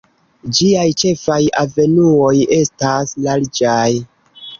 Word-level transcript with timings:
Ĝiaj 0.59 0.85
ĉefaj 1.01 1.37
avenuoj 1.63 2.31
estas 2.57 3.13
larĝaj. 3.27 3.85